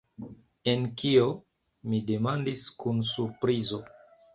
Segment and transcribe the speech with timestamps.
[0.73, 1.29] En kio?
[1.91, 3.87] mi demandis kun surprizo.